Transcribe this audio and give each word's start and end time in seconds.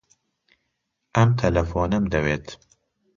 ئەم 1.17 1.29
تەلەفۆنەم 1.41 2.03
دەوێت. 2.13 2.47